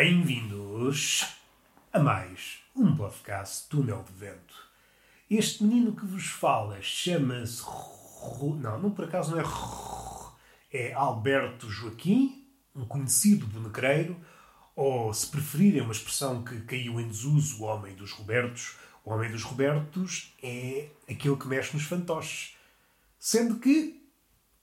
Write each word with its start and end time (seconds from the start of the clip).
Bem-vindos 0.00 1.26
a 1.92 1.98
mais 1.98 2.60
um 2.76 2.94
podcast 2.94 3.68
Túnel 3.68 4.04
de 4.04 4.12
Vento. 4.12 4.54
Este 5.28 5.64
menino 5.64 5.90
que 5.90 6.06
vos 6.06 6.26
fala 6.26 6.80
chama-se. 6.80 7.64
Não, 8.60 8.80
não 8.80 8.90
por 8.92 9.06
acaso 9.06 9.34
não 9.34 9.40
é. 9.40 10.88
É 10.88 10.92
Alberto 10.92 11.68
Joaquim, 11.68 12.46
um 12.76 12.84
conhecido 12.84 13.44
bonecreiro, 13.48 14.16
ou 14.76 15.12
se 15.12 15.26
preferirem 15.26 15.80
uma 15.80 15.90
expressão 15.90 16.44
que 16.44 16.60
caiu 16.60 17.00
em 17.00 17.08
desuso, 17.08 17.60
o 17.60 17.66
Homem 17.66 17.92
dos 17.96 18.12
Robertos. 18.12 18.76
O 19.04 19.12
Homem 19.12 19.32
dos 19.32 19.42
Robertos 19.42 20.32
é 20.40 20.90
aquele 21.10 21.34
que 21.34 21.48
mexe 21.48 21.74
nos 21.74 21.82
fantoches. 21.82 22.54
Sendo 23.18 23.58
que, 23.58 24.00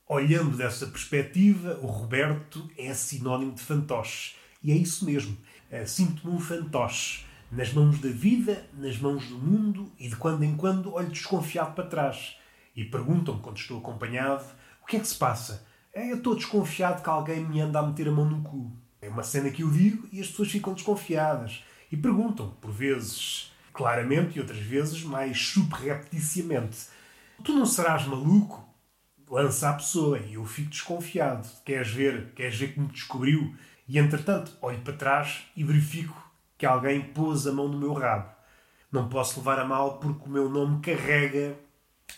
olhando 0.08 0.55
dessa 0.55 0.88
perspectiva, 0.88 1.77
o 1.81 1.88
Roberto 1.88 2.72
é 2.77 2.94
sinónimo 2.94 3.52
de 3.52 3.61
fantoche. 3.61 4.45
E 4.65 4.71
é 4.71 4.75
isso 4.75 5.05
mesmo. 5.05 5.37
Eh, 5.69 5.85
sinto-me 5.85 6.33
um 6.33 6.39
fantoche. 6.39 7.23
Nas 7.51 7.71
mãos 7.71 7.99
da 7.99 8.09
vida, 8.09 8.65
nas 8.73 8.97
mãos 8.97 9.27
do 9.27 9.38
mundo 9.38 9.91
e 9.99 10.09
de 10.09 10.15
quando 10.15 10.43
em 10.43 10.57
quando 10.57 10.91
olho 10.91 11.07
desconfiado 11.07 11.75
para 11.75 11.85
trás. 11.85 12.35
E 12.75 12.83
perguntam-me 12.83 13.41
quando 13.41 13.57
estou 13.57 13.77
acompanhado: 13.77 14.43
o 14.81 14.88
que 14.88 14.97
é 14.97 14.99
que 14.99 15.07
se 15.07 15.15
passa? 15.15 15.67
É, 15.93 16.11
eu 16.11 16.17
estou 16.17 16.35
desconfiado 16.35 17.03
que 17.03 17.09
alguém 17.09 17.45
me 17.45 17.61
anda 17.61 17.77
a 17.79 17.85
meter 17.85 18.07
a 18.07 18.11
mão 18.11 18.25
no 18.25 18.41
cu. 18.41 18.71
É 18.99 19.07
uma 19.07 19.21
cena 19.21 19.51
que 19.51 19.61
eu 19.61 19.69
digo 19.69 20.09
e 20.11 20.19
as 20.19 20.29
pessoas 20.29 20.49
ficam 20.49 20.73
desconfiadas. 20.73 21.63
E 21.91 21.95
perguntam, 21.95 22.50
por 22.59 22.72
vezes 22.72 23.53
claramente 23.72 24.38
e 24.38 24.41
outras 24.41 24.57
vezes 24.57 25.03
mais 25.03 25.39
subrepticiamente: 25.39 26.88
Tu 27.44 27.53
não 27.53 27.67
serás 27.67 28.07
maluco? 28.07 28.67
Lança 29.29 29.69
a 29.69 29.73
pessoa 29.73 30.17
e 30.17 30.33
eu 30.33 30.45
fico 30.45 30.72
desconfiado. 30.72 31.47
Queres 31.63 31.91
ver? 31.91 32.33
Queres 32.33 32.57
ver 32.57 32.73
que 32.73 32.79
me 32.79 32.88
descobriu? 32.88 33.53
E 33.88 34.00
entretanto, 34.00 34.52
olho 34.61 34.80
para 34.80 34.94
trás 34.94 35.44
e 35.55 35.64
verifico 35.64 36.16
que 36.58 36.66
alguém 36.66 37.02
pôs 37.02 37.45
a 37.45 37.52
mão 37.52 37.67
no 37.67 37.78
meu 37.78 37.94
rabo. 37.94 38.33
Não 38.91 39.09
posso 39.09 39.39
levar 39.39 39.59
a 39.59 39.66
mal 39.66 40.00
porque 40.00 40.25
o 40.25 40.31
meu 40.31 40.50
nome 40.50 40.81
carrega 40.81 41.55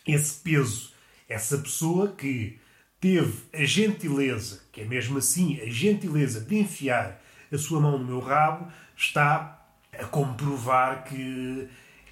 esse 0.06 0.42
peso. 0.42 0.94
Essa 1.28 1.58
pessoa 1.58 2.10
que 2.10 2.60
teve 3.00 3.44
a 3.54 3.66
gentileza, 3.66 4.62
que 4.72 4.82
é 4.82 4.86
mesmo 4.86 5.18
assim 5.18 5.60
a 5.60 5.70
gentileza 5.70 6.42
de 6.42 6.58
enfiar 6.60 7.22
a 7.52 7.58
sua 7.58 7.80
mão 7.80 7.98
no 7.98 8.06
meu 8.06 8.20
rabo, 8.20 8.72
está 8.96 9.66
a 9.92 10.06
comprovar 10.06 11.04
que 11.04 11.68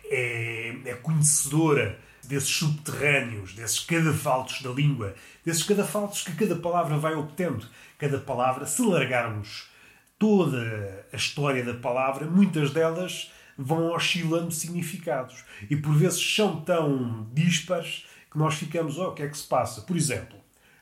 é, 0.06 0.76
é 0.86 0.94
conhecedora 0.96 2.00
desses 2.26 2.50
subterrâneos, 2.50 3.54
desses 3.54 3.80
cadafaltos 3.80 4.62
da 4.62 4.70
língua, 4.70 5.16
desses 5.46 5.64
cadafaltos 5.64 6.24
que 6.24 6.34
cada 6.34 6.56
palavra 6.56 6.98
vai 6.98 7.16
obtendo. 7.16 7.66
Cada 7.98 8.20
palavra, 8.20 8.66
se 8.66 8.82
largarmos 8.82 9.70
toda 10.18 11.08
a 11.12 11.16
história 11.16 11.64
da 11.64 11.74
palavra, 11.74 12.26
muitas 12.26 12.72
delas 12.72 13.32
vão 13.58 13.92
oscilando 13.94 14.52
significados. 14.52 15.44
E 15.70 15.76
por 15.76 15.96
vezes 15.96 16.22
são 16.36 16.62
tão 16.62 17.30
dispares 17.34 18.06
que 18.32 18.38
nós 18.38 18.56
ficamos, 18.56 18.98
oh, 18.98 19.10
o 19.10 19.14
que 19.14 19.24
é 19.24 19.28
que 19.28 19.38
se 19.38 19.48
passa? 19.48 19.82
Por 19.82 19.96
exemplo, 19.96 20.38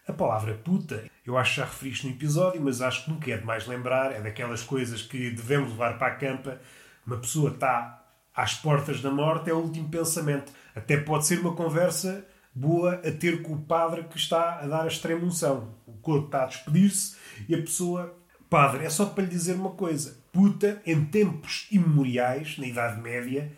a 0.07 0.11
palavra 0.11 0.53
puta, 0.55 1.05
eu 1.25 1.37
acho 1.37 1.51
que 1.51 1.57
já 1.57 1.65
referiste 1.65 2.07
no 2.07 2.13
episódio, 2.13 2.61
mas 2.61 2.81
acho 2.81 3.05
que 3.05 3.11
nunca 3.11 3.31
é 3.31 3.37
demais 3.37 3.67
lembrar, 3.67 4.11
é 4.11 4.21
daquelas 4.21 4.63
coisas 4.63 5.01
que 5.01 5.29
devemos 5.31 5.71
levar 5.71 5.97
para 5.97 6.07
a 6.07 6.15
campa. 6.15 6.59
Uma 7.05 7.17
pessoa 7.17 7.51
está 7.51 8.02
às 8.35 8.53
portas 8.53 9.01
da 9.01 9.11
morte, 9.11 9.49
é 9.49 9.53
o 9.53 9.57
último 9.57 9.89
pensamento. 9.89 10.51
Até 10.75 10.97
pode 10.97 11.25
ser 11.25 11.39
uma 11.39 11.55
conversa 11.55 12.25
boa 12.53 12.95
a 12.95 13.11
ter 13.11 13.41
com 13.41 13.53
o 13.53 13.61
padre 13.61 14.03
que 14.03 14.17
está 14.17 14.59
a 14.59 14.67
dar 14.67 14.83
a 14.83 14.87
extrema 14.87 15.25
unção. 15.25 15.75
O 15.87 15.93
corpo 15.93 16.25
está 16.25 16.43
a 16.43 16.47
despedir-se 16.47 17.15
e 17.47 17.55
a 17.55 17.59
pessoa. 17.59 18.17
Padre, 18.49 18.85
é 18.85 18.89
só 18.89 19.07
para 19.07 19.23
lhe 19.23 19.29
dizer 19.29 19.55
uma 19.55 19.71
coisa. 19.71 20.17
Puta, 20.31 20.81
em 20.85 21.03
tempos 21.05 21.67
imemoriais, 21.71 22.57
na 22.59 22.67
Idade 22.67 23.01
Média, 23.01 23.51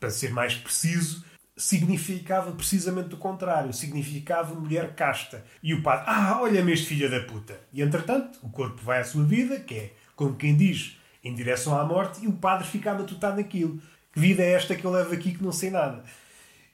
para 0.00 0.10
ser 0.10 0.30
mais 0.32 0.54
preciso, 0.54 1.22
significava 1.54 2.52
precisamente 2.52 3.14
o 3.14 3.18
contrário. 3.18 3.72
Significava 3.74 4.54
mulher 4.54 4.94
casta. 4.94 5.44
E 5.62 5.74
o 5.74 5.82
padre, 5.82 6.04
ah, 6.06 6.38
olha-me 6.40 6.72
este 6.72 6.86
filho 6.86 7.10
da 7.10 7.20
puta. 7.20 7.60
E 7.72 7.82
entretanto, 7.82 8.38
o 8.42 8.48
corpo 8.48 8.80
vai 8.82 9.00
à 9.00 9.04
sua 9.04 9.24
vida, 9.24 9.60
que 9.60 9.74
é, 9.74 9.92
como 10.16 10.36
quem 10.36 10.56
diz, 10.56 10.96
em 11.22 11.34
direção 11.34 11.78
à 11.78 11.84
morte, 11.84 12.24
e 12.24 12.28
o 12.28 12.32
padre 12.32 12.66
fica 12.66 12.92
a 12.92 12.94
matutar 12.94 13.36
naquilo. 13.36 13.82
Vida 14.18 14.42
é 14.42 14.50
esta 14.50 14.74
que 14.74 14.84
eu 14.84 14.90
levo 14.90 15.14
aqui 15.14 15.30
que 15.30 15.44
não 15.44 15.52
sei 15.52 15.70
nada? 15.70 16.02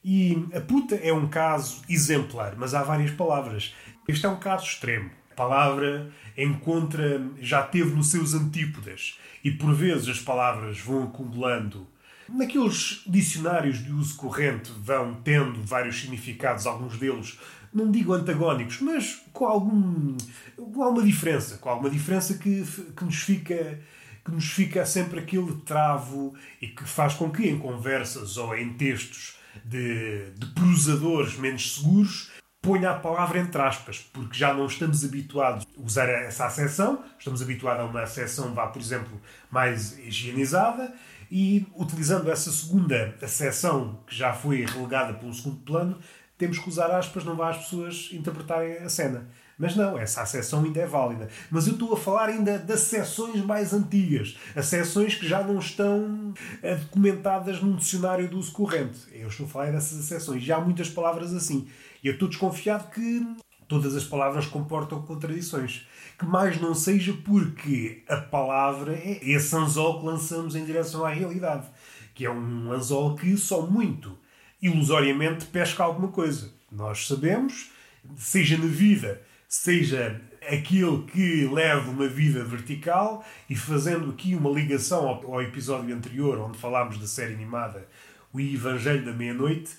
E 0.03 0.47
a 0.55 0.63
puta 0.63 0.95
é 0.95 1.13
um 1.13 1.29
caso 1.29 1.83
exemplar, 1.91 2.55
mas 2.57 2.75
há 2.75 2.83
várias 2.83 3.11
palavras. 3.11 3.75
Este 4.09 4.25
é 4.25 4.29
um 4.31 4.39
caso 4.39 4.65
extremo. 4.65 5.11
A 5.31 5.35
palavra 5.35 6.11
encontra, 6.39 7.23
já 7.39 7.63
teve 7.63 7.95
nos 7.95 8.11
seus 8.11 8.33
antípodas. 8.33 9.19
E 9.45 9.51
por 9.51 9.75
vezes 9.75 10.09
as 10.09 10.19
palavras 10.19 10.81
vão 10.81 11.05
acumulando. 11.05 11.87
Naqueles 12.27 13.03
dicionários 13.07 13.85
de 13.85 13.93
uso 13.93 14.17
corrente 14.17 14.73
vão 14.79 15.21
tendo 15.23 15.63
vários 15.63 16.01
significados, 16.01 16.67
alguns 16.67 16.97
deles, 16.97 17.39
não 17.75 17.91
digo 17.91 18.15
antagónicos, 18.15 18.81
mas 18.81 19.23
com 19.35 19.45
algum. 19.45 20.17
com 20.57 20.83
alguma 20.83 21.05
diferença. 21.05 21.59
Com 21.59 21.69
alguma 21.69 21.91
diferença 21.91 22.39
que, 22.39 22.65
que 22.97 23.05
nos 23.05 23.17
fica 23.17 23.79
que 24.25 24.31
nos 24.31 24.51
fica 24.51 24.87
sempre 24.87 25.21
aquele 25.21 25.55
travo 25.67 26.35
e 26.61 26.69
que 26.69 26.85
faz 26.85 27.15
com 27.15 27.31
que 27.31 27.49
em 27.49 27.59
conversas 27.59 28.37
ou 28.37 28.57
em 28.57 28.73
textos 28.73 29.37
de, 29.65 30.31
de 30.31 30.47
prosadores 30.47 31.37
menos 31.37 31.77
seguros, 31.77 32.31
ponha 32.61 32.93
a 32.93 32.95
palavra 32.95 33.39
entre 33.39 33.61
aspas, 33.61 33.99
porque 34.13 34.39
já 34.39 34.55
não 34.55 34.67
estamos 34.67 35.05
habituados 35.05 35.67
a 35.77 35.81
usar 35.81 36.09
essa 36.09 36.47
acessão, 36.47 37.05
estamos 37.19 37.43
habituados 37.43 37.83
a 37.83 37.85
uma 37.85 38.03
acessão, 38.03 38.55
vá, 38.55 38.67
por 38.69 38.81
exemplo, 38.81 39.21
mais 39.51 39.99
higienizada, 39.99 40.95
e 41.31 41.67
utilizando 41.77 42.31
essa 42.31 42.51
segunda 42.51 43.15
acessão, 43.21 44.03
que 44.07 44.15
já 44.15 44.33
foi 44.33 44.65
relegada 44.65 45.13
pelo 45.15 45.35
segundo 45.35 45.61
plano, 45.61 45.99
temos 46.39 46.59
que 46.59 46.69
usar 46.69 46.91
aspas, 46.91 47.25
não 47.25 47.37
vá 47.37 47.51
as 47.51 47.59
pessoas 47.59 48.09
interpretarem 48.13 48.79
a 48.79 48.89
cena. 48.89 49.29
Mas 49.59 49.77
não, 49.77 49.97
essa 49.97 50.23
acessão 50.23 50.65
ainda 50.65 50.81
é 50.81 50.87
válida. 50.87 51.29
Mas 51.51 51.67
eu 51.67 51.75
estou 51.75 51.93
a 51.93 51.97
falar 51.97 52.29
ainda 52.29 52.59
das 52.59 52.81
seções 52.81 53.45
mais 53.45 53.73
antigas, 53.73 54.37
as 54.55 54.67
seções 54.67 55.15
que 55.15 55.29
já 55.29 55.43
não 55.43 55.59
estão 55.59 56.35
eh, 56.63 56.75
documentadas 56.75 57.63
num 57.63 57.77
dicionário 57.77 58.29
do 58.29 58.39
uso 58.39 58.53
corrente. 58.53 58.99
Eu 59.13 59.29
estou 59.29 59.47
a 59.47 59.49
falar 59.49 59.71
dessas 59.71 60.01
acessões. 60.01 60.43
Já 60.43 60.57
há 60.57 60.61
muitas 60.61 60.89
palavras 60.89 61.33
assim. 61.33 61.69
E 62.03 62.09
eu 62.09 62.15
estou 62.15 62.29
desconfiado 62.29 62.91
que 62.91 63.25
todas 63.69 63.95
as 63.95 64.05
palavras 64.05 64.47
comportam 64.47 65.03
contradições. 65.03 65.87
Que 66.19 66.27
mais 66.27 66.61
não 66.61 66.75
seja 66.75 67.13
porque 67.25 68.03
a 68.09 68.17
palavra 68.17 68.95
é 68.95 69.21
esse 69.23 69.55
anzol 69.55 70.01
que 70.01 70.07
lançamos 70.07 70.57
em 70.57 70.65
direção 70.65 71.05
à 71.05 71.11
realidade. 71.11 71.67
Que 72.13 72.27
é 72.27 72.31
um 72.31 72.73
anzol 72.73 73.15
que 73.15 73.37
só 73.37 73.63
muito 73.63 74.19
ilusoriamente 74.61 75.47
pesca 75.47 75.85
alguma 75.85 76.09
coisa. 76.09 76.51
Nós 76.73 77.07
sabemos, 77.07 77.71
seja 78.17 78.57
na 78.57 78.67
vida 78.67 79.21
seja 79.55 80.21
aquele 80.43 81.03
que 81.05 81.47
leva 81.47 81.89
uma 81.91 82.09
vida 82.09 82.45
vertical 82.45 83.25
e 83.49 83.55
fazendo 83.55 84.11
aqui 84.11 84.35
uma 84.35 84.51
ligação 84.51 85.09
ao, 85.09 85.33
ao 85.33 85.43
episódio 85.43 85.95
anterior, 85.95 86.39
onde 86.41 86.59
falámos 86.59 86.99
da 86.99 87.07
série 87.07 87.35
animada 87.35 87.87
O 88.33 88.41
Evangelho 88.41 89.05
da 89.05 89.13
Meia-Noite, 89.13 89.71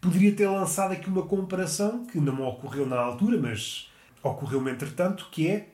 poderia 0.00 0.32
ter 0.32 0.46
lançado 0.46 0.92
aqui 0.92 1.08
uma 1.08 1.26
comparação 1.26 2.06
que 2.06 2.18
não 2.18 2.46
ocorreu 2.46 2.86
na 2.86 2.96
altura, 2.96 3.36
mas 3.36 3.90
ocorreu-me 4.22 4.70
entretanto, 4.70 5.28
que 5.32 5.48
é 5.48 5.68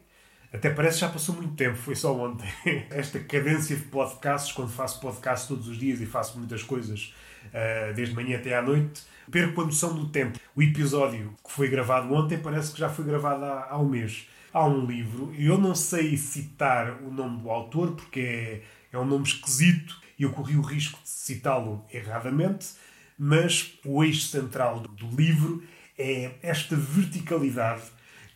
até 0.52 0.70
parece 0.70 0.96
que 0.96 1.00
já 1.02 1.12
passou 1.12 1.36
muito 1.36 1.54
tempo, 1.54 1.76
foi 1.76 1.94
só 1.94 2.16
ontem. 2.16 2.48
Esta 2.90 3.20
cadência 3.20 3.76
de 3.76 3.82
podcasts, 3.82 4.52
quando 4.52 4.70
faço 4.70 5.00
podcast 5.00 5.46
todos 5.46 5.68
os 5.68 5.76
dias 5.76 6.00
e 6.00 6.06
faço 6.06 6.38
muitas 6.38 6.62
coisas 6.62 7.14
uh, 7.46 7.94
desde 7.94 8.14
manhã 8.14 8.38
até 8.38 8.56
à 8.56 8.62
noite, 8.62 9.02
perco 9.30 9.62
a 9.62 9.64
noção 9.64 9.94
do 9.94 10.08
tempo. 10.08 10.38
O 10.54 10.62
episódio 10.62 11.34
que 11.44 11.52
foi 11.52 11.68
gravado 11.68 12.12
ontem 12.12 12.38
parece 12.38 12.72
que 12.72 12.80
já 12.80 12.88
foi 12.88 13.04
gravado 13.04 13.44
há, 13.44 13.68
há 13.70 13.78
um 13.78 13.88
mês. 13.88 14.28
Há 14.52 14.66
um 14.66 14.84
livro, 14.84 15.32
eu 15.38 15.56
não 15.56 15.76
sei 15.76 16.16
citar 16.16 17.00
o 17.02 17.10
nome 17.12 17.40
do 17.40 17.50
autor 17.50 17.92
porque 17.92 18.20
é, 18.20 18.62
é 18.92 18.98
um 18.98 19.04
nome 19.04 19.24
esquisito 19.24 20.00
e 20.18 20.24
eu 20.24 20.30
corri 20.30 20.56
o 20.56 20.60
risco 20.60 21.00
de 21.00 21.08
citá-lo 21.08 21.84
erradamente, 21.92 22.70
mas 23.16 23.78
o 23.84 24.02
eixo 24.02 24.26
central 24.26 24.80
do 24.80 25.06
livro 25.16 25.62
é 25.96 26.32
esta 26.42 26.74
verticalidade 26.74 27.82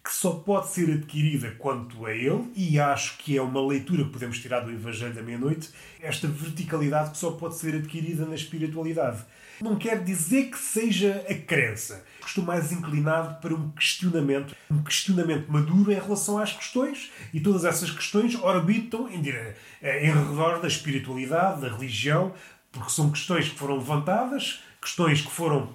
que 0.04 0.12
só 0.12 0.32
pode 0.32 0.68
ser 0.68 0.92
adquirida 0.92 1.52
quanto 1.58 2.04
a 2.04 2.12
ele, 2.12 2.52
e 2.54 2.78
acho 2.78 3.16
que 3.16 3.38
é 3.38 3.40
uma 3.40 3.66
leitura 3.66 4.04
que 4.04 4.10
podemos 4.10 4.38
tirar 4.38 4.60
do 4.60 4.70
Evangelho 4.70 5.14
da 5.14 5.22
Meia-Noite, 5.22 5.70
esta 5.98 6.28
verticalidade 6.28 7.12
que 7.12 7.16
só 7.16 7.30
pode 7.30 7.56
ser 7.56 7.74
adquirida 7.74 8.26
na 8.26 8.34
espiritualidade. 8.34 9.24
Não 9.62 9.76
quer 9.76 10.04
dizer 10.04 10.50
que 10.50 10.58
seja 10.58 11.24
a 11.26 11.34
crença. 11.34 12.04
Estou 12.26 12.44
mais 12.44 12.70
inclinado 12.70 13.40
para 13.40 13.54
um 13.54 13.70
questionamento, 13.70 14.54
um 14.70 14.82
questionamento 14.82 15.50
maduro 15.50 15.90
em 15.90 15.98
relação 15.98 16.36
às 16.36 16.52
questões, 16.52 17.10
e 17.32 17.40
todas 17.40 17.64
essas 17.64 17.90
questões 17.90 18.34
orbitam 18.34 19.08
em, 19.08 19.22
em 19.22 20.12
redor 20.12 20.60
da 20.60 20.68
espiritualidade, 20.68 21.62
da 21.62 21.68
religião, 21.68 22.34
porque 22.70 22.90
são 22.90 23.10
questões 23.10 23.48
que 23.48 23.58
foram 23.58 23.76
levantadas, 23.76 24.60
questões 24.82 25.22
que 25.22 25.30
foram 25.30 25.74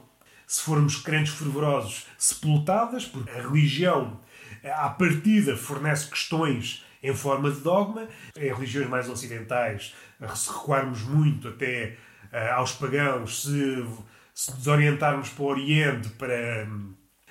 se 0.50 0.64
formos 0.64 0.96
crentes 0.96 1.32
fervorosos, 1.36 2.08
sepultadas, 2.18 3.06
porque 3.06 3.30
a 3.30 3.44
religião 3.44 4.20
à 4.64 4.90
partida, 4.90 5.56
fornece 5.56 6.10
questões 6.10 6.84
em 7.04 7.14
forma 7.14 7.52
de 7.52 7.60
dogma. 7.60 8.08
Em 8.36 8.52
religiões 8.52 8.90
mais 8.90 9.08
ocidentais, 9.08 9.94
se 10.36 10.52
recuarmos 10.52 11.04
muito 11.04 11.50
até 11.50 11.98
uh, 12.34 12.56
aos 12.56 12.72
pagãos, 12.72 13.44
se, 13.44 13.86
se 14.34 14.52
para 15.30 15.44
o 15.44 15.46
Oriente, 15.46 16.10
para, 16.10 16.68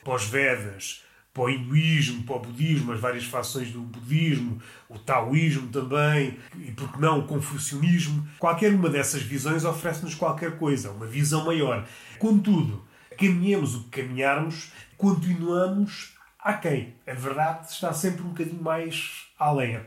para 0.05 0.15
os 0.15 0.25
Vedas, 0.27 1.03
para 1.35 1.43
o 1.43 1.51
hinduísmo, 1.51 2.23
para 2.23 2.37
o 2.37 2.41
budismo, 2.41 2.93
as 2.93 3.01
várias 3.01 3.25
fações 3.25 3.73
do 3.73 3.81
budismo, 3.81 4.63
o 4.89 4.97
taoísmo 4.97 5.67
também, 5.71 6.39
e 6.57 6.71
por 6.71 6.93
que 6.93 7.01
não 7.01 7.19
o 7.19 7.27
confucionismo. 7.27 8.29
Qualquer 8.39 8.73
uma 8.73 8.89
dessas 8.89 9.23
visões 9.23 9.65
oferece-nos 9.65 10.15
qualquer 10.15 10.57
coisa, 10.57 10.93
uma 10.93 11.07
visão 11.07 11.45
maior. 11.45 11.85
Contudo, 12.21 12.87
caminhemos 13.19 13.75
o 13.75 13.85
que 13.85 14.01
caminharmos, 14.03 14.73
continuamos 14.97 16.17
aquém. 16.39 16.95
A 17.07 17.13
verdade 17.13 17.71
está 17.71 17.93
sempre 17.93 18.23
um 18.23 18.29
bocadinho 18.29 18.63
mais 18.63 19.27
além. 19.39 19.81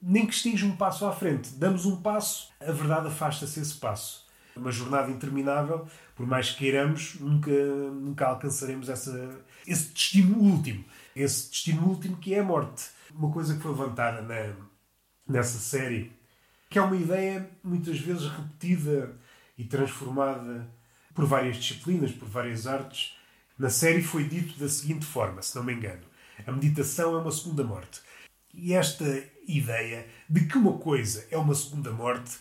Nem 0.00 0.26
que 0.26 0.34
esteja 0.34 0.66
um 0.66 0.76
passo 0.76 1.06
à 1.06 1.12
frente. 1.12 1.54
Damos 1.54 1.86
um 1.86 2.02
passo, 2.02 2.50
a 2.60 2.72
verdade 2.72 3.06
afasta-se 3.06 3.60
esse 3.60 3.74
passo. 3.74 4.26
Uma 4.56 4.72
jornada 4.72 5.10
interminável, 5.10 5.86
por 6.16 6.26
mais 6.26 6.50
que 6.50 6.58
queiramos, 6.58 7.14
nunca, 7.20 7.50
nunca 7.50 8.26
alcançaremos 8.26 8.88
essa, 8.88 9.30
esse 9.66 9.92
destino 9.92 10.36
último. 10.36 10.84
Esse 11.14 11.48
destino 11.48 11.86
último 11.86 12.16
que 12.16 12.34
é 12.34 12.40
a 12.40 12.44
morte. 12.44 12.90
Uma 13.14 13.30
coisa 13.30 13.54
que 13.54 13.62
foi 13.62 13.70
levantada 13.70 14.20
na, 14.22 14.54
nessa 15.26 15.58
série, 15.58 16.12
que 16.68 16.78
é 16.78 16.82
uma 16.82 16.96
ideia 16.96 17.48
muitas 17.62 17.98
vezes 17.98 18.28
repetida 18.28 19.16
e 19.56 19.64
transformada 19.64 20.68
por 21.14 21.26
várias 21.26 21.56
disciplinas, 21.56 22.12
por 22.12 22.28
várias 22.28 22.66
artes. 22.66 23.16
Na 23.58 23.70
série 23.70 24.02
foi 24.02 24.24
dito 24.24 24.58
da 24.58 24.68
seguinte 24.68 25.04
forma, 25.04 25.42
se 25.42 25.54
não 25.56 25.64
me 25.64 25.74
engano: 25.74 26.02
a 26.46 26.52
meditação 26.52 27.14
é 27.14 27.18
uma 27.18 27.32
segunda 27.32 27.62
morte. 27.64 28.00
E 28.54 28.74
esta 28.74 29.04
ideia 29.46 30.06
de 30.28 30.46
que 30.46 30.58
uma 30.58 30.78
coisa 30.78 31.26
é 31.30 31.38
uma 31.38 31.54
segunda 31.54 31.90
morte 31.90 32.38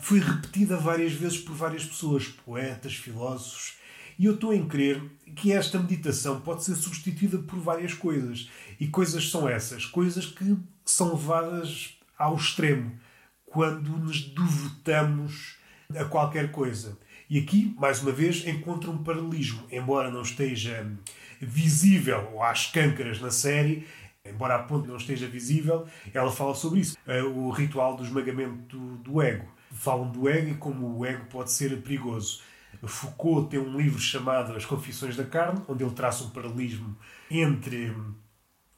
foi 0.00 0.20
repetida 0.20 0.76
várias 0.76 1.12
vezes 1.12 1.38
por 1.38 1.54
várias 1.54 1.84
pessoas, 1.84 2.28
poetas, 2.28 2.94
filósofos, 2.94 3.76
e 4.18 4.24
eu 4.24 4.34
estou 4.34 4.52
em 4.52 4.66
crer 4.66 5.02
que 5.34 5.52
esta 5.52 5.78
meditação 5.78 6.40
pode 6.40 6.64
ser 6.64 6.74
substituída 6.74 7.38
por 7.38 7.58
várias 7.58 7.92
coisas. 7.92 8.48
E 8.80 8.86
coisas 8.86 9.28
são 9.30 9.48
essas, 9.48 9.84
coisas 9.84 10.26
que 10.26 10.56
são 10.84 11.12
levadas 11.12 11.98
ao 12.18 12.34
extremo 12.34 12.98
quando 13.44 13.90
nos 13.98 14.22
devotamos 14.22 15.56
a 15.94 16.04
qualquer 16.04 16.50
coisa. 16.50 16.98
E 17.28 17.40
aqui, 17.40 17.74
mais 17.78 18.00
uma 18.02 18.12
vez, 18.12 18.46
encontro 18.46 18.90
um 18.90 19.02
paralelismo. 19.02 19.66
Embora 19.70 20.10
não 20.10 20.22
esteja 20.22 20.86
visível 21.40 22.30
ou 22.32 22.42
às 22.42 22.66
câncaras 22.66 23.20
na 23.20 23.30
série, 23.30 23.86
embora 24.24 24.54
a 24.54 24.62
ponte 24.62 24.86
não 24.86 24.96
esteja 24.96 25.26
visível, 25.26 25.86
ela 26.14 26.30
fala 26.30 26.54
sobre 26.54 26.80
isso. 26.80 26.96
Eh, 27.06 27.22
o 27.22 27.50
ritual 27.50 27.96
do 27.96 28.04
esmagamento 28.04 28.78
do 28.98 29.20
ego. 29.20 29.46
Falam 29.72 30.10
do 30.10 30.28
ego 30.28 30.50
e 30.50 30.54
como 30.54 30.98
o 30.98 31.04
ego 31.04 31.26
pode 31.26 31.50
ser 31.50 31.76
perigoso. 31.82 32.42
Foucault 32.84 33.50
tem 33.50 33.58
um 33.58 33.76
livro 33.76 33.98
chamado 33.98 34.54
As 34.54 34.64
Confissões 34.64 35.16
da 35.16 35.24
Carne, 35.24 35.62
onde 35.66 35.82
ele 35.82 35.94
traça 35.94 36.22
um 36.22 36.30
paralelismo 36.30 36.96
entre 37.30 37.92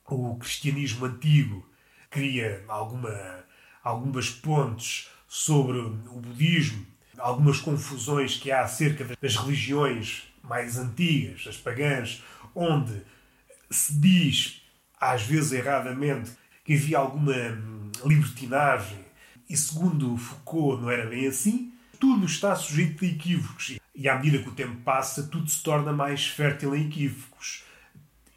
o 0.07 0.37
cristianismo 0.37 1.05
antigo, 1.05 1.69
cria 2.09 2.65
alguma, 2.67 3.45
algumas 3.85 4.31
pontes 4.31 5.11
sobre 5.27 5.79
o 5.79 6.21
budismo, 6.21 6.87
algumas 7.19 7.61
confusões 7.61 8.37
que 8.37 8.51
há 8.51 8.63
acerca 8.63 9.07
das 9.21 9.37
religiões 9.37 10.25
mais 10.43 10.79
antigas, 10.79 11.45
as 11.47 11.57
pagãs, 11.57 12.23
onde 12.55 13.03
se 13.71 13.99
diz, 13.99 14.63
às 15.01 15.23
vezes 15.23 15.53
erradamente, 15.53 16.31
que 16.65 16.75
havia 16.75 16.99
alguma 16.99 17.33
hum, 17.33 17.91
libertinagem, 18.05 18.99
e 19.49 19.57
segundo 19.57 20.17
Foucault 20.17 20.83
não 20.83 20.91
era 20.91 21.07
bem 21.07 21.27
assim, 21.27 21.73
tudo 21.99 22.27
está 22.27 22.55
sujeito 22.55 23.05
a 23.05 23.09
equívocos. 23.09 23.79
E 23.95 24.09
à 24.09 24.17
medida 24.17 24.39
que 24.39 24.49
o 24.49 24.55
tempo 24.55 24.77
passa, 24.83 25.25
tudo 25.25 25.49
se 25.49 25.63
torna 25.63 25.93
mais 25.93 26.27
fértil 26.27 26.75
em 26.77 26.87
equívocos. 26.87 27.65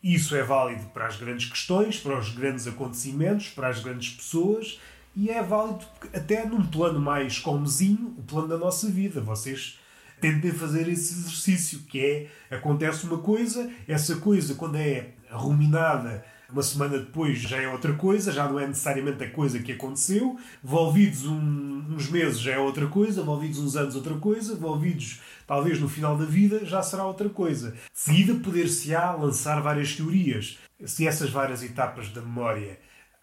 Isso 0.03 0.35
é 0.35 0.41
válido 0.41 0.85
para 0.87 1.05
as 1.05 1.15
grandes 1.15 1.47
questões, 1.47 1.99
para 1.99 2.17
os 2.17 2.29
grandes 2.29 2.65
acontecimentos, 2.65 3.49
para 3.49 3.67
as 3.67 3.79
grandes 3.79 4.15
pessoas 4.15 4.79
e 5.15 5.29
é 5.29 5.41
válido 5.41 5.85
até 6.13 6.45
num 6.45 6.65
plano 6.65 6.99
mais 6.99 7.39
comezinho, 7.39 8.15
o 8.17 8.23
plano 8.23 8.47
da 8.47 8.57
nossa 8.57 8.87
vida. 8.87 9.21
Vocês 9.21 9.79
tentem 10.19 10.51
fazer 10.51 10.87
esse 10.87 11.13
exercício, 11.13 11.79
que 11.79 11.99
é, 11.99 12.55
acontece 12.55 13.05
uma 13.05 13.17
coisa, 13.17 13.69
essa 13.87 14.17
coisa 14.17 14.55
quando 14.55 14.75
é 14.75 15.09
ruminada 15.29 16.23
uma 16.51 16.61
semana 16.61 16.99
depois 16.99 17.39
já 17.39 17.61
é 17.61 17.67
outra 17.67 17.93
coisa, 17.93 18.31
já 18.31 18.47
não 18.47 18.59
é 18.59 18.67
necessariamente 18.67 19.23
a 19.23 19.31
coisa 19.31 19.59
que 19.59 19.71
aconteceu. 19.71 20.37
Envolvidos 20.63 21.25
um, 21.25 21.85
uns 21.89 22.09
meses 22.09 22.39
já 22.39 22.53
é 22.53 22.59
outra 22.59 22.87
coisa, 22.87 23.21
envolvidos 23.21 23.59
uns 23.59 23.75
anos 23.75 23.95
outra 23.95 24.15
coisa, 24.15 24.53
envolvidos 24.53 25.21
talvez 25.47 25.79
no 25.79 25.87
final 25.87 26.17
da 26.17 26.25
vida 26.25 26.65
já 26.65 26.83
será 26.83 27.05
outra 27.05 27.29
coisa. 27.29 27.71
De 27.71 27.77
seguida 27.93 28.35
poder-se-á 28.35 29.13
lançar 29.13 29.61
várias 29.61 29.95
teorias. 29.95 30.59
Se 30.83 31.07
essas 31.07 31.29
várias 31.29 31.63
etapas 31.63 32.09
da 32.09 32.21
memória 32.21 32.79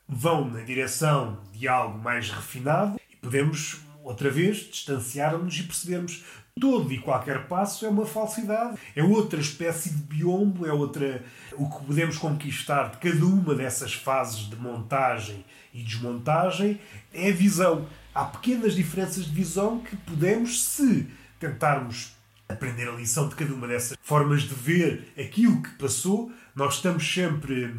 vão 0.08 0.48
na 0.48 0.60
direção 0.60 1.38
de 1.52 1.68
algo 1.68 1.98
mais 1.98 2.30
refinado, 2.30 2.98
podemos 3.20 3.80
outra 4.02 4.30
vez 4.30 4.58
distanciar-nos 4.58 5.58
e 5.58 5.64
percebermos 5.64 6.24
todo 6.58 6.92
e 6.92 6.98
qualquer 6.98 7.46
passo 7.46 7.86
é 7.86 7.88
uma 7.88 8.06
falsidade. 8.06 8.78
É 8.96 9.02
outra 9.02 9.40
espécie 9.40 9.90
de 9.90 10.02
biombo, 10.02 10.66
é 10.66 10.72
outra. 10.72 11.22
O 11.52 11.68
que 11.68 11.84
podemos 11.84 12.18
conquistar 12.18 12.90
de 12.90 12.96
cada 12.98 13.24
uma 13.24 13.54
dessas 13.54 13.94
fases 13.94 14.48
de 14.48 14.56
montagem 14.56 15.44
e 15.72 15.82
desmontagem 15.82 16.80
é 17.12 17.28
a 17.28 17.34
visão. 17.34 17.86
Há 18.14 18.24
pequenas 18.24 18.74
diferenças 18.74 19.26
de 19.26 19.32
visão 19.32 19.80
que 19.80 19.96
podemos, 19.96 20.64
se 20.64 21.06
tentarmos 21.38 22.16
aprender 22.48 22.88
a 22.88 22.92
lição 22.92 23.28
de 23.28 23.34
cada 23.34 23.52
uma 23.52 23.68
dessas 23.68 23.96
formas 24.02 24.42
de 24.42 24.54
ver 24.54 25.12
aquilo 25.18 25.62
que 25.62 25.70
passou, 25.70 26.32
nós 26.54 26.76
estamos 26.76 27.06
sempre 27.06 27.74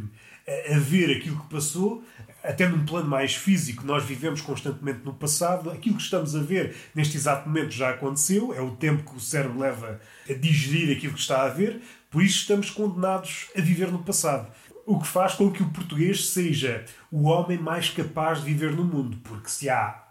a 0.73 0.79
ver 0.79 1.17
aquilo 1.17 1.39
que 1.41 1.49
passou, 1.49 2.03
até 2.43 2.67
num 2.67 2.85
plano 2.85 3.07
mais 3.07 3.35
físico, 3.35 3.85
nós 3.85 4.03
vivemos 4.03 4.41
constantemente 4.41 5.01
no 5.03 5.13
passado. 5.13 5.69
Aquilo 5.69 5.97
que 5.97 6.03
estamos 6.03 6.35
a 6.35 6.41
ver 6.41 6.75
neste 6.95 7.17
exato 7.17 7.47
momento 7.47 7.71
já 7.71 7.89
aconteceu, 7.91 8.53
é 8.53 8.61
o 8.61 8.75
tempo 8.75 9.09
que 9.09 9.17
o 9.17 9.19
cérebro 9.19 9.59
leva 9.59 9.99
a 10.29 10.33
digerir 10.33 10.95
aquilo 10.95 11.13
que 11.13 11.19
está 11.19 11.43
a 11.43 11.49
ver, 11.49 11.81
por 12.09 12.23
isso 12.23 12.39
estamos 12.39 12.71
condenados 12.71 13.47
a 13.55 13.61
viver 13.61 13.91
no 13.91 14.03
passado. 14.03 14.51
O 14.85 14.99
que 14.99 15.07
faz 15.07 15.35
com 15.35 15.51
que 15.51 15.61
o 15.61 15.69
português 15.69 16.29
seja 16.29 16.83
o 17.11 17.27
homem 17.27 17.57
mais 17.57 17.89
capaz 17.89 18.39
de 18.39 18.45
viver 18.45 18.71
no 18.71 18.83
mundo, 18.83 19.17
porque 19.23 19.49
se 19.49 19.69
há, 19.69 20.03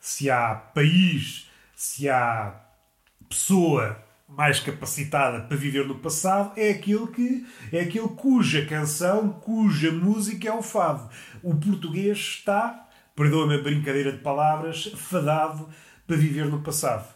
se 0.00 0.28
há 0.28 0.54
país, 0.54 1.48
se 1.74 2.08
há 2.08 2.54
pessoa 3.28 4.05
mais 4.28 4.58
capacitada 4.58 5.42
para 5.42 5.56
viver 5.56 5.86
no 5.86 5.96
passado 5.96 6.52
é 6.56 6.70
aquele 6.70 7.06
que 7.08 7.46
é 7.72 7.80
aquele 7.80 8.08
cuja 8.08 8.66
canção, 8.66 9.30
cuja 9.30 9.92
música 9.92 10.48
é 10.48 10.52
o 10.52 10.62
fado. 10.62 11.08
O 11.42 11.54
português 11.54 12.18
está, 12.18 12.88
perdoa-me 13.14 13.54
a 13.54 13.62
brincadeira 13.62 14.12
de 14.12 14.18
palavras, 14.18 14.86
fadado 14.96 15.68
para 16.06 16.16
viver 16.16 16.46
no 16.46 16.62
passado. 16.62 17.06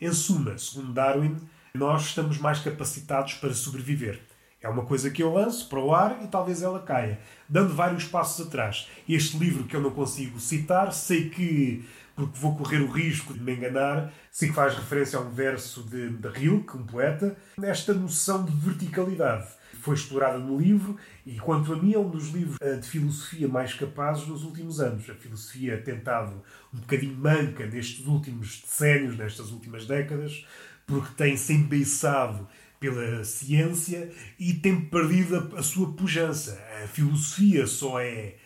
Em 0.00 0.12
suma, 0.12 0.58
segundo 0.58 0.92
Darwin, 0.92 1.36
nós 1.74 2.06
estamos 2.06 2.38
mais 2.38 2.58
capacitados 2.60 3.34
para 3.34 3.54
sobreviver. 3.54 4.20
É 4.62 4.68
uma 4.68 4.84
coisa 4.84 5.10
que 5.10 5.22
eu 5.22 5.32
lanço 5.32 5.68
para 5.68 5.78
o 5.78 5.94
ar 5.94 6.22
e 6.22 6.26
talvez 6.26 6.62
ela 6.62 6.80
caia, 6.80 7.20
dando 7.48 7.74
vários 7.74 8.04
passos 8.04 8.46
atrás. 8.46 8.88
Este 9.08 9.38
livro 9.38 9.64
que 9.64 9.76
eu 9.76 9.80
não 9.80 9.90
consigo 9.90 10.40
citar, 10.40 10.92
sei 10.92 11.30
que 11.30 11.84
porque 12.16 12.38
vou 12.38 12.56
correr 12.56 12.80
o 12.80 12.90
risco 12.90 13.34
de 13.34 13.40
me 13.40 13.54
enganar, 13.54 14.12
que 14.36 14.52
faz 14.52 14.74
referência 14.74 15.18
a 15.18 15.22
um 15.22 15.30
verso 15.30 15.82
de, 15.82 16.08
de 16.08 16.28
Rilke, 16.28 16.78
um 16.78 16.86
poeta, 16.86 17.36
nesta 17.58 17.92
noção 17.92 18.42
de 18.42 18.52
verticalidade. 18.52 19.46
Foi 19.82 19.94
explorada 19.94 20.38
no 20.38 20.58
livro 20.58 20.96
e, 21.24 21.38
quanto 21.38 21.72
a 21.72 21.76
mim, 21.76 21.92
é 21.92 21.98
um 21.98 22.08
dos 22.08 22.30
livros 22.30 22.56
eh, 22.60 22.76
de 22.76 22.88
filosofia 22.88 23.46
mais 23.46 23.74
capazes 23.74 24.26
nos 24.26 24.42
últimos 24.42 24.80
anos. 24.80 25.08
A 25.08 25.14
filosofia 25.14 25.80
tem 25.80 25.96
estado 25.96 26.42
um 26.72 26.78
bocadinho 26.78 27.14
manca 27.14 27.66
nestes 27.66 28.04
últimos 28.06 28.62
decénios, 28.62 29.16
nestas 29.16 29.50
últimas 29.52 29.86
décadas, 29.86 30.44
porque 30.86 31.14
tem 31.14 31.36
se 31.36 31.52
embeiçado 31.52 32.48
pela 32.80 33.22
ciência 33.24 34.10
e 34.38 34.54
tem 34.54 34.80
perdido 34.80 35.54
a, 35.54 35.60
a 35.60 35.62
sua 35.62 35.92
pujança. 35.92 36.60
A 36.82 36.88
filosofia 36.88 37.66
só 37.66 38.00
é 38.00 38.36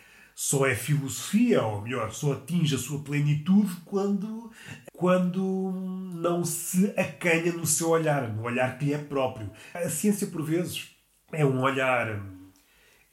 só 0.43 0.65
é 0.65 0.73
filosofia, 0.73 1.61
ou 1.61 1.83
melhor, 1.83 2.11
só 2.11 2.33
atinge 2.33 2.73
a 2.73 2.79
sua 2.79 3.03
plenitude 3.03 3.71
quando, 3.85 4.51
quando 4.91 5.71
não 6.15 6.43
se 6.43 6.91
acanha 6.97 7.53
no 7.53 7.63
seu 7.63 7.89
olhar, 7.89 8.27
no 8.27 8.41
olhar 8.41 8.75
que 8.75 8.85
lhe 8.85 8.93
é 8.95 8.97
próprio. 8.97 9.51
A 9.71 9.87
ciência, 9.87 10.25
por 10.25 10.41
vezes, 10.41 10.95
é 11.31 11.45
um 11.45 11.61
olhar, 11.61 12.19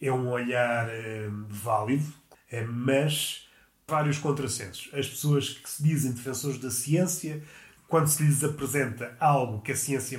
é 0.00 0.11
um 0.11 0.30
olhar 0.30 0.88
é, 0.88 1.28
válido, 1.50 2.11
é, 2.50 2.62
mas 2.62 3.47
vários 3.87 4.16
contrassensos. 4.16 4.88
As 4.94 5.06
pessoas 5.06 5.50
que 5.50 5.68
se 5.68 5.82
dizem 5.82 6.12
defensores 6.12 6.58
da 6.58 6.70
ciência, 6.70 7.42
quando 7.88 8.06
se 8.06 8.23
lhes 8.23 8.42
apresenta 8.42 9.14
algo 9.20 9.61
que 9.61 9.73
a 9.73 9.76
ciência, 9.76 10.18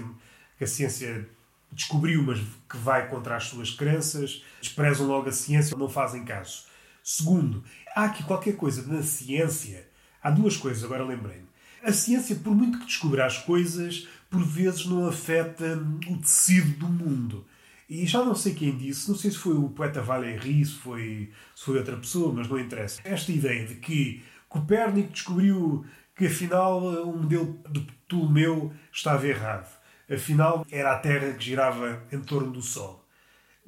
que 0.59 0.63
a 0.63 0.67
ciência 0.67 1.27
descobriu, 1.71 2.21
mas 2.21 2.37
que 2.69 2.77
vai 2.77 3.09
contra 3.09 3.35
as 3.35 3.45
suas 3.45 3.71
crenças, 3.71 4.43
desprezam 4.61 5.07
logo 5.07 5.27
a 5.27 5.31
ciência, 5.31 5.75
não 5.75 5.89
fazem 5.89 6.23
caso. 6.23 6.68
Segundo, 7.11 7.63
há 7.95 8.03
aqui 8.03 8.21
qualquer 8.21 8.55
coisa 8.55 8.85
na 8.85 9.01
ciência. 9.01 9.87
Há 10.21 10.29
duas 10.29 10.55
coisas, 10.55 10.83
agora 10.83 11.03
lembrei-me. 11.03 11.47
A 11.81 11.91
ciência, 11.91 12.35
por 12.35 12.55
muito 12.55 12.77
que 12.77 12.85
descubra 12.85 13.25
as 13.25 13.39
coisas, 13.39 14.07
por 14.29 14.45
vezes 14.45 14.85
não 14.85 15.07
afeta 15.07 15.75
o 16.07 16.17
tecido 16.17 16.77
do 16.77 16.87
mundo. 16.87 17.47
E 17.89 18.05
já 18.05 18.23
não 18.23 18.35
sei 18.35 18.53
quem 18.53 18.77
disse, 18.77 19.09
não 19.09 19.17
sei 19.17 19.31
se 19.31 19.39
foi 19.39 19.55
o 19.55 19.69
poeta 19.69 20.03
Valéry, 20.03 20.63
se 20.63 20.73
foi, 20.73 21.31
se 21.55 21.65
foi 21.65 21.79
outra 21.79 21.97
pessoa, 21.97 22.31
mas 22.31 22.47
não 22.47 22.59
interessa. 22.59 23.01
Esta 23.03 23.31
ideia 23.31 23.65
de 23.65 23.77
que 23.77 24.21
Copérnico 24.47 25.11
descobriu 25.11 25.83
que 26.15 26.27
afinal 26.27 26.79
o 26.79 27.17
modelo 27.17 27.59
de 27.71 27.79
Ptolomeu 27.79 28.71
estava 28.93 29.27
errado. 29.27 29.67
Afinal, 30.07 30.63
era 30.69 30.93
a 30.93 30.99
Terra 30.99 31.33
que 31.33 31.43
girava 31.43 32.03
em 32.11 32.19
torno 32.19 32.51
do 32.51 32.61
Sol. 32.61 33.03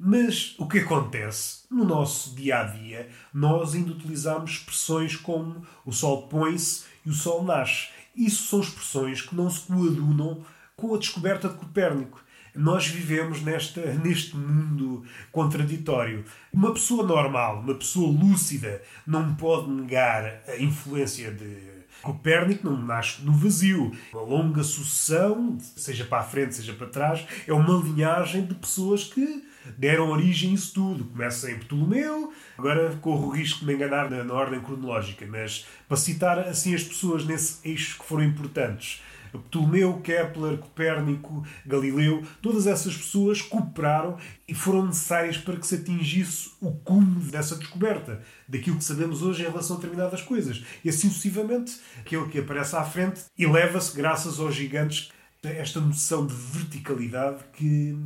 Mas 0.04 0.56
o 0.58 0.66
que 0.66 0.80
acontece? 0.80 1.60
No 1.70 1.84
nosso 1.84 2.34
dia 2.34 2.58
a 2.58 2.64
dia, 2.64 3.08
nós 3.32 3.72
ainda 3.72 3.92
utilizamos 3.92 4.50
expressões 4.50 5.14
como 5.14 5.64
o 5.86 5.92
Sol 5.92 6.26
põe-se 6.26 6.86
e 7.06 7.10
o 7.10 7.12
Sol 7.12 7.44
nasce. 7.44 7.86
Isso 8.16 8.48
são 8.48 8.58
expressões 8.58 9.22
que 9.22 9.32
não 9.32 9.48
se 9.48 9.60
coadunam 9.60 10.44
com 10.74 10.92
a 10.92 10.98
descoberta 10.98 11.48
de 11.48 11.54
Copérnico. 11.54 12.20
Nós 12.52 12.84
vivemos 12.88 13.42
nesta, 13.42 13.80
neste 14.02 14.36
mundo 14.36 15.04
contraditório. 15.30 16.24
Uma 16.52 16.72
pessoa 16.72 17.06
normal, 17.06 17.60
uma 17.60 17.76
pessoa 17.76 18.10
lúcida, 18.10 18.82
não 19.06 19.36
pode 19.36 19.70
negar 19.70 20.42
a 20.48 20.56
influência 20.56 21.30
de 21.30 21.70
Copérnico 22.02 22.68
não 22.68 22.76
nasce 22.76 23.22
no 23.22 23.32
vazio. 23.32 23.92
Uma 24.12 24.22
longa 24.22 24.64
sucessão, 24.64 25.56
seja 25.60 26.04
para 26.04 26.18
a 26.18 26.24
frente, 26.24 26.56
seja 26.56 26.72
para 26.72 26.88
trás, 26.88 27.24
é 27.46 27.52
uma 27.52 27.80
linhagem 27.80 28.44
de 28.44 28.54
pessoas 28.54 29.04
que 29.04 29.44
deram 29.76 30.10
origem 30.10 30.50
a 30.50 30.54
isso 30.54 30.74
tudo. 30.74 31.04
Começa 31.04 31.50
em 31.50 31.58
Ptolomeu, 31.58 32.32
agora 32.56 32.96
corro 33.00 33.28
o 33.28 33.30
risco 33.30 33.60
de 33.60 33.66
me 33.66 33.74
enganar 33.74 34.10
na, 34.10 34.24
na 34.24 34.34
ordem 34.34 34.60
cronológica, 34.60 35.26
mas 35.26 35.66
para 35.88 35.96
citar 35.96 36.38
assim 36.38 36.74
as 36.74 36.84
pessoas 36.84 37.24
nesse 37.24 37.66
eixo 37.68 37.98
que 37.98 38.04
foram 38.04 38.24
importantes. 38.24 39.02
Ptolomeu, 39.38 39.98
Kepler, 40.00 40.58
Copérnico, 40.58 41.46
Galileu, 41.64 42.22
todas 42.40 42.66
essas 42.66 42.96
pessoas 42.96 43.40
cooperaram 43.40 44.18
e 44.46 44.54
foram 44.54 44.86
necessárias 44.86 45.38
para 45.38 45.56
que 45.56 45.66
se 45.66 45.76
atingisse 45.76 46.50
o 46.60 46.70
cume 46.72 47.30
dessa 47.30 47.56
descoberta, 47.56 48.22
daquilo 48.46 48.76
que 48.76 48.84
sabemos 48.84 49.22
hoje 49.22 49.42
em 49.42 49.46
relação 49.46 49.76
a 49.76 49.80
determinadas 49.80 50.20
coisas. 50.22 50.62
E 50.84 50.88
assim 50.88 51.08
sucessivamente, 51.08 51.80
aquilo 52.00 52.28
que 52.28 52.38
aparece 52.38 52.76
à 52.76 52.84
frente 52.84 53.22
eleva-se 53.38 53.96
graças 53.96 54.38
aos 54.38 54.54
gigantes 54.54 55.10
esta 55.42 55.80
noção 55.80 56.26
de 56.26 56.34
verticalidade 56.34 57.42
que 57.54 57.96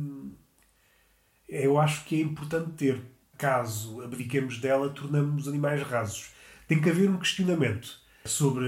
eu 1.47 1.79
acho 1.79 2.03
que 2.05 2.19
é 2.19 2.23
importante 2.23 2.71
ter. 2.71 3.01
Caso 3.37 4.01
abdiquemos 4.01 4.59
dela, 4.59 4.89
tornamos-nos 4.89 5.47
animais 5.47 5.83
rasos. 5.83 6.31
Tem 6.67 6.81
que 6.81 6.89
haver 6.89 7.09
um 7.09 7.17
questionamento 7.17 7.99
sobre 8.25 8.65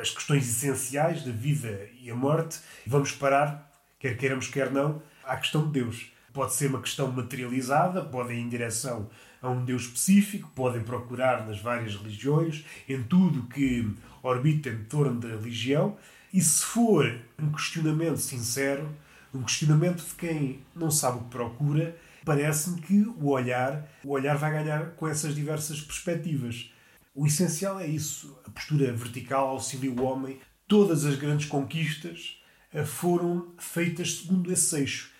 as 0.00 0.10
questões 0.10 0.48
essenciais 0.48 1.22
da 1.22 1.32
vida 1.32 1.88
e 2.00 2.10
a 2.10 2.14
morte. 2.14 2.60
Vamos 2.86 3.12
parar, 3.12 3.70
quer 3.98 4.16
queiramos, 4.16 4.48
quer 4.48 4.70
não, 4.70 5.02
à 5.24 5.36
questão 5.36 5.66
de 5.66 5.72
Deus. 5.80 6.06
Pode 6.32 6.54
ser 6.54 6.68
uma 6.68 6.80
questão 6.80 7.10
materializada, 7.10 8.02
pode 8.02 8.32
ir 8.32 8.38
em 8.38 8.48
direção 8.48 9.08
a 9.42 9.50
um 9.50 9.64
Deus 9.64 9.82
específico, 9.82 10.50
podem 10.54 10.82
procurar 10.82 11.46
nas 11.46 11.60
várias 11.60 11.94
religiões, 11.94 12.64
em 12.88 13.02
tudo 13.02 13.48
que 13.48 13.88
orbita 14.22 14.68
em 14.68 14.84
torno 14.84 15.20
da 15.20 15.28
religião. 15.28 15.96
E 16.32 16.40
se 16.40 16.64
for 16.64 17.20
um 17.38 17.50
questionamento 17.52 18.18
sincero, 18.18 18.88
um 19.32 19.42
questionamento 19.42 20.04
de 20.04 20.14
quem 20.14 20.60
não 20.74 20.90
sabe 20.90 21.18
o 21.18 21.22
que 21.22 21.30
procura, 21.30 21.96
parece-me 22.26 22.80
que 22.82 23.02
o 23.02 23.28
olhar, 23.28 23.88
o 24.04 24.10
olhar 24.10 24.36
vai 24.36 24.50
ganhar 24.50 24.90
com 24.96 25.06
essas 25.06 25.32
diversas 25.32 25.80
perspectivas. 25.80 26.72
O 27.14 27.24
essencial 27.24 27.78
é 27.78 27.86
isso. 27.86 28.36
A 28.44 28.50
postura 28.50 28.92
vertical 28.92 29.50
auxilia 29.50 29.92
o 29.92 30.02
homem. 30.02 30.40
Todas 30.66 31.04
as 31.04 31.14
grandes 31.14 31.46
conquistas 31.46 32.42
eh, 32.74 32.84
foram 32.84 33.54
feitas 33.56 34.18
segundo 34.18 34.52
esse 34.52 34.76
eixo. 34.76 35.12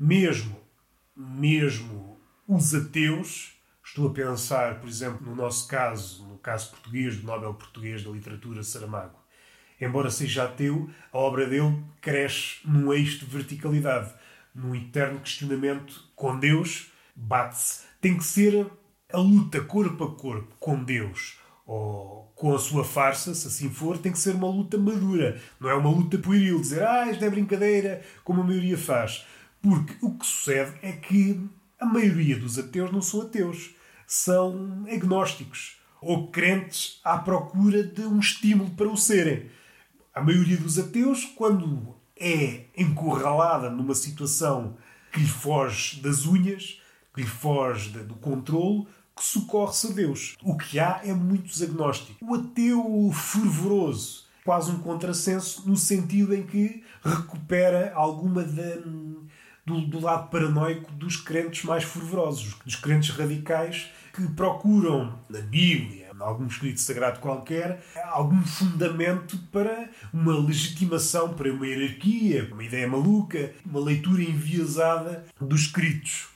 Mesmo, 0.00 0.58
mesmo 1.14 2.18
os 2.48 2.74
ateus, 2.74 3.52
estou 3.84 4.08
a 4.08 4.14
pensar, 4.14 4.80
por 4.80 4.88
exemplo, 4.88 5.26
no 5.26 5.36
nosso 5.36 5.68
caso, 5.68 6.26
no 6.26 6.38
caso 6.38 6.70
português, 6.70 7.18
do 7.18 7.26
Nobel 7.26 7.52
Português 7.52 8.02
da 8.02 8.10
Literatura, 8.10 8.62
Saramago. 8.62 9.22
Embora 9.78 10.10
seja 10.10 10.44
ateu, 10.44 10.88
a 11.12 11.18
obra 11.18 11.46
dele 11.46 11.84
cresce 12.00 12.60
num 12.64 12.90
eixo 12.90 13.18
de 13.18 13.26
verticalidade, 13.26 14.14
num 14.54 14.74
eterno 14.74 15.20
questionamento 15.20 16.08
com 16.14 16.38
Deus, 16.38 16.92
bate-se. 17.14 17.82
Tem 18.00 18.16
que 18.16 18.24
ser 18.24 18.66
a 19.12 19.18
luta 19.18 19.60
corpo 19.60 20.04
a 20.04 20.14
corpo 20.14 20.54
com 20.58 20.82
Deus 20.82 21.38
ou 21.66 22.32
com 22.34 22.54
a 22.54 22.58
sua 22.58 22.84
farsa, 22.84 23.34
se 23.34 23.46
assim 23.46 23.70
for, 23.70 23.96
tem 23.96 24.12
que 24.12 24.18
ser 24.18 24.34
uma 24.34 24.48
luta 24.48 24.76
madura. 24.76 25.40
Não 25.58 25.70
é 25.70 25.74
uma 25.74 25.90
luta 25.90 26.18
pueril, 26.18 26.60
dizer 26.60 26.86
ah, 26.86 27.10
isto 27.10 27.24
é 27.24 27.30
brincadeira, 27.30 28.02
como 28.22 28.42
a 28.42 28.44
maioria 28.44 28.76
faz. 28.76 29.24
Porque 29.62 29.94
o 30.02 30.18
que 30.18 30.26
sucede 30.26 30.74
é 30.82 30.92
que 30.92 31.40
a 31.80 31.86
maioria 31.86 32.38
dos 32.38 32.58
ateus 32.58 32.92
não 32.92 33.00
são 33.00 33.22
ateus, 33.22 33.74
são 34.06 34.84
agnósticos 34.90 35.78
ou 36.00 36.28
crentes 36.30 37.00
à 37.02 37.16
procura 37.16 37.82
de 37.82 38.02
um 38.02 38.18
estímulo 38.18 38.70
para 38.70 38.88
o 38.88 38.96
serem. 38.96 39.46
A 40.14 40.20
maioria 40.20 40.58
dos 40.58 40.78
ateus, 40.78 41.24
quando 41.24 41.96
é 42.18 42.66
encurralada 42.76 43.70
numa 43.70 43.94
situação 43.94 44.76
que 45.12 45.20
lhe 45.20 45.28
foge 45.28 46.00
das 46.00 46.26
unhas, 46.26 46.80
que 47.14 47.22
lhe 47.22 47.26
foge 47.26 47.90
do 47.90 48.14
controlo, 48.14 48.86
que 49.16 49.22
socorre-se 49.22 49.88
a 49.88 49.90
Deus. 49.90 50.36
O 50.42 50.56
que 50.56 50.80
há 50.80 51.00
é 51.04 51.12
muitos 51.12 51.62
agnósticos. 51.62 52.16
O 52.20 52.34
ateu 52.34 53.10
fervoroso, 53.12 54.24
quase 54.44 54.70
um 54.72 54.78
contrassenso, 54.78 55.68
no 55.68 55.76
sentido 55.76 56.34
em 56.34 56.42
que 56.42 56.82
recupera 57.02 57.92
alguma 57.94 58.42
da, 58.42 58.76
do, 59.64 59.80
do 59.86 60.00
lado 60.00 60.30
paranoico 60.30 60.90
dos 60.92 61.16
crentes 61.16 61.64
mais 61.64 61.84
fervorosos, 61.84 62.54
dos 62.64 62.76
crentes 62.76 63.10
radicais 63.10 63.90
que 64.12 64.26
procuram 64.28 65.18
na 65.28 65.40
Bíblia, 65.40 66.03
algum 66.20 66.46
escrito 66.46 66.80
sagrado 66.80 67.20
qualquer, 67.20 67.84
algum 68.04 68.42
fundamento 68.42 69.38
para 69.50 69.90
uma 70.12 70.38
legitimação, 70.38 71.34
para 71.34 71.52
uma 71.52 71.66
hierarquia, 71.66 72.48
uma 72.52 72.64
ideia 72.64 72.88
maluca, 72.88 73.52
uma 73.64 73.80
leitura 73.80 74.22
enviesada 74.22 75.24
dos 75.40 75.62
escritos. 75.62 76.28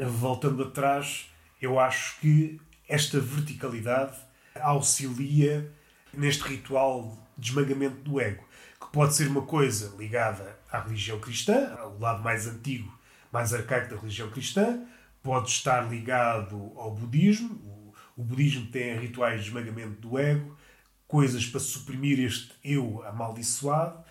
Voltando 0.00 0.62
atrás, 0.62 1.30
eu 1.60 1.78
acho 1.78 2.20
que 2.20 2.60
esta 2.88 3.20
verticalidade 3.20 4.16
auxilia 4.60 5.70
neste 6.12 6.42
ritual 6.44 7.16
de 7.36 7.50
esmagamento 7.50 7.96
do 8.02 8.20
ego, 8.20 8.44
que 8.80 8.90
pode 8.92 9.14
ser 9.14 9.28
uma 9.28 9.42
coisa 9.42 9.94
ligada 9.96 10.58
à 10.70 10.80
religião 10.80 11.18
cristã, 11.20 11.74
ao 11.78 11.98
lado 11.98 12.22
mais 12.22 12.46
antigo, 12.46 12.96
mais 13.32 13.52
arcaico 13.52 13.94
da 13.94 14.00
religião 14.00 14.30
cristã, 14.30 14.80
pode 15.22 15.50
estar 15.50 15.82
ligado 15.90 16.72
ao 16.76 16.94
budismo. 16.94 17.77
O, 18.18 18.24
budismo 18.24 18.66
tem 18.66 18.98
rituais 18.98 19.40
de 19.40 19.48
esmagamento 19.48 20.00
do 20.00 20.18
ego, 20.18 20.56
coisas 21.06 21.46
para 21.46 21.60
suprimir 21.60 22.18
este 22.18 22.52
eu 22.64 23.02
amaldiçoado, 23.06 24.04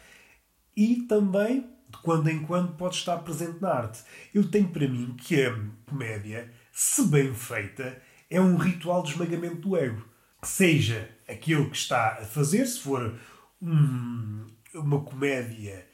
e 0.75 1.03
também, 1.03 1.61
de 1.89 1.97
quando 2.01 2.29
em 2.29 2.39
quando, 2.39 2.75
pode 2.77 2.95
estar 2.95 3.17
presente 3.17 3.61
na 3.61 3.69
arte. 3.69 3.99
Eu 4.33 4.49
tenho 4.49 4.69
para 4.69 4.87
mim 4.87 5.15
que 5.17 5.43
a 5.43 5.53
comédia 5.85 6.51
se 6.79 7.07
bem 7.07 7.33
feita, 7.33 7.99
é 8.29 8.39
um 8.39 8.55
ritual 8.55 9.01
de 9.01 9.09
esmagamento 9.09 9.55
do 9.55 9.75
ego. 9.75 10.05
Seja 10.43 11.09
aquilo 11.27 11.71
que 11.71 11.75
está 11.75 12.19
a 12.21 12.23
fazer, 12.23 12.67
se 12.67 12.81
for 12.81 13.19
um, 13.59 14.45
uma 14.75 15.03
comédia, 15.03 15.87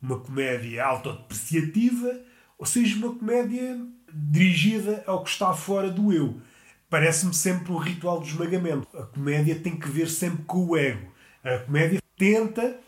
uma 0.00 0.18
comédia 0.18 0.82
autodepreciativa, 0.82 2.22
ou 2.56 2.64
seja, 2.64 2.96
uma 2.96 3.14
comédia 3.14 3.78
dirigida 4.10 5.04
ao 5.06 5.22
que 5.22 5.28
está 5.28 5.52
fora 5.52 5.90
do 5.90 6.10
eu. 6.10 6.40
Parece-me 6.90 7.32
sempre 7.32 7.70
um 7.72 7.76
ritual 7.76 8.20
de 8.20 8.30
esmagamento. 8.30 8.88
A 8.98 9.06
comédia 9.06 9.54
tem 9.54 9.78
que 9.78 9.88
ver 9.88 10.08
sempre 10.08 10.42
com 10.44 10.66
o 10.66 10.76
ego. 10.76 11.06
A 11.44 11.58
comédia 11.58 12.02
tenta, 12.18 12.80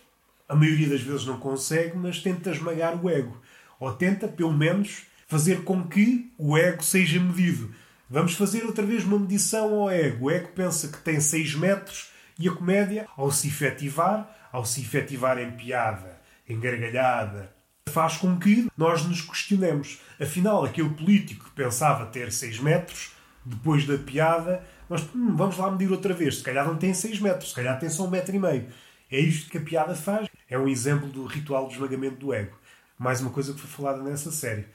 a 0.49 0.56
maioria 0.56 0.88
das 0.88 1.00
vezes 1.00 1.25
não 1.25 1.38
consegue, 1.38 1.97
mas 1.97 2.18
tenta 2.18 2.50
esmagar 2.50 3.02
o 3.02 3.09
ego. 3.09 3.40
Ou 3.78 3.92
tenta, 3.92 4.26
pelo 4.26 4.52
menos, 4.52 5.04
fazer 5.28 5.62
com 5.62 5.87
que 5.87 6.32
o 6.37 6.59
ego 6.59 6.82
seja 6.82 7.21
medido. 7.21 7.73
Vamos 8.11 8.35
fazer 8.35 8.64
outra 8.64 8.85
vez 8.85 9.04
uma 9.04 9.21
medição 9.21 9.73
ao 9.73 9.88
ego. 9.88 10.26
O 10.26 10.30
ego 10.32 10.49
pensa 10.49 10.88
que 10.88 10.99
tem 10.99 11.21
6 11.21 11.54
metros 11.54 12.11
e 12.38 12.49
a 12.49 12.52
comédia, 12.52 13.06
ao 13.16 13.30
se 13.30 13.47
efetivar, 13.47 14.28
ao 14.50 14.64
se 14.64 14.80
efetivar 14.80 15.38
em 15.38 15.52
piada, 15.52 16.21
em 16.49 16.59
gargalhada, 16.59 17.54
faz 17.88 18.16
com 18.16 18.37
que 18.37 18.68
nós 18.76 19.06
nos 19.06 19.21
questionemos. 19.21 20.00
Afinal, 20.21 20.64
aquele 20.64 20.90
político 20.90 21.44
que 21.44 21.52
pensava 21.52 22.06
ter 22.06 22.32
6 22.32 22.59
metros, 22.59 23.12
depois 23.45 23.87
da 23.87 23.99
piada, 23.99 24.65
nós 24.89 25.03
hum, 25.15 25.35
vamos 25.37 25.57
lá 25.57 25.71
medir 25.71 25.91
outra 25.91 26.15
vez. 26.15 26.39
Se 26.39 26.45
calhar 26.45 26.67
não 26.67 26.77
tem 26.77 26.95
6 26.95 27.21
metros, 27.21 27.51
se 27.51 27.55
calhar 27.55 27.79
tem 27.79 27.89
só 27.89 28.05
um 28.05 28.11
metro 28.11 28.35
e 28.35 28.39
meio. 28.39 28.67
É 29.11 29.19
isto 29.19 29.51
que 29.51 29.59
a 29.59 29.61
piada 29.61 29.95
faz. 29.95 30.29
É 30.49 30.59
um 30.59 30.69
exemplo 30.69 31.09
do 31.09 31.27
ritual 31.27 31.67
de 31.67 31.75
esmagamento 31.75 32.17
do 32.17 32.33
ego. 32.33 32.57
Mais 32.99 33.21
uma 33.21 33.31
coisa 33.31 33.53
que 33.53 33.61
foi 33.61 33.71
falada 33.71 34.03
nessa 34.03 34.31
série. 34.31 34.67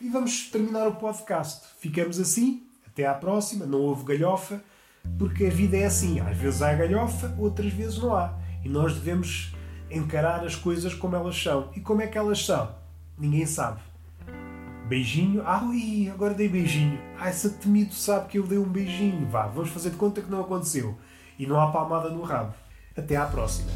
E 0.00 0.08
vamos 0.08 0.50
terminar 0.50 0.86
o 0.86 0.96
podcast. 0.96 1.68
Ficamos 1.78 2.20
assim. 2.20 2.62
Até 2.86 3.06
à 3.06 3.14
próxima. 3.14 3.64
Não 3.64 3.80
houve 3.80 4.04
galhofa, 4.04 4.62
porque 5.18 5.46
a 5.46 5.50
vida 5.50 5.76
é 5.76 5.86
assim. 5.86 6.20
Às 6.20 6.36
vezes 6.36 6.62
há 6.62 6.74
galhofa, 6.74 7.34
outras 7.38 7.72
vezes 7.72 7.98
não 7.98 8.14
há. 8.14 8.38
E 8.64 8.68
nós 8.68 8.94
devemos 8.94 9.54
encarar 9.90 10.44
as 10.44 10.54
coisas 10.54 10.92
como 10.92 11.16
elas 11.16 11.40
são. 11.40 11.70
E 11.74 11.80
como 11.80 12.02
é 12.02 12.06
que 12.06 12.18
elas 12.18 12.44
são? 12.44 12.74
Ninguém 13.18 13.46
sabe. 13.46 13.80
Beijinho. 14.86 15.42
Ah, 15.44 15.64
ui, 15.64 16.08
agora 16.08 16.32
dei 16.32 16.48
beijinho. 16.48 16.98
Ah, 17.18 17.28
esse 17.28 17.50
temido 17.50 17.92
sabe 17.92 18.28
que 18.28 18.38
eu 18.38 18.46
dei 18.46 18.58
um 18.58 18.68
beijinho. 18.68 19.26
Vá, 19.28 19.46
vamos 19.48 19.70
fazer 19.70 19.90
de 19.90 19.96
conta 19.96 20.20
que 20.20 20.30
não 20.30 20.40
aconteceu. 20.40 20.96
E 21.38 21.46
não 21.46 21.60
há 21.60 21.72
palmada 21.72 22.08
no 22.08 22.22
rabo. 22.22 22.54
Até 22.96 23.16
à 23.16 23.26
próxima. 23.26 23.70